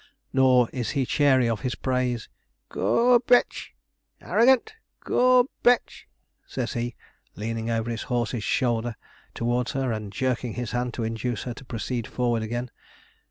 [0.33, 2.27] Nor is he chary of his praise.
[2.73, 3.75] 'G oood betch!
[4.19, 4.73] Arrogant!
[5.05, 6.07] g oood betch!'
[6.47, 6.95] says he,
[7.35, 8.95] leaning over his horse's shoulder
[9.35, 12.71] towards her, and jerking his hand to induce her to proceed forward again.